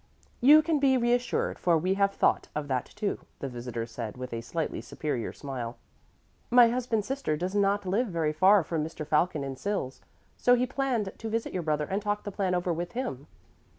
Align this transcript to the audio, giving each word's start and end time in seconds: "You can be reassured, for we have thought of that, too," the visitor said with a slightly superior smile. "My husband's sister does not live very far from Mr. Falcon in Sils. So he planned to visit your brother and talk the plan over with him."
"You 0.39 0.63
can 0.63 0.79
be 0.79 0.97
reassured, 0.97 1.59
for 1.59 1.77
we 1.77 1.93
have 1.93 2.11
thought 2.15 2.47
of 2.55 2.67
that, 2.67 2.85
too," 2.87 3.19
the 3.37 3.47
visitor 3.47 3.85
said 3.85 4.17
with 4.17 4.33
a 4.33 4.41
slightly 4.41 4.81
superior 4.81 5.31
smile. 5.31 5.77
"My 6.49 6.69
husband's 6.69 7.05
sister 7.05 7.37
does 7.37 7.53
not 7.53 7.85
live 7.85 8.07
very 8.07 8.33
far 8.33 8.63
from 8.63 8.83
Mr. 8.83 9.05
Falcon 9.05 9.43
in 9.43 9.57
Sils. 9.57 10.01
So 10.37 10.55
he 10.55 10.65
planned 10.65 11.13
to 11.19 11.29
visit 11.29 11.53
your 11.53 11.61
brother 11.61 11.85
and 11.85 12.01
talk 12.01 12.23
the 12.23 12.31
plan 12.31 12.55
over 12.55 12.73
with 12.73 12.93
him." 12.93 13.27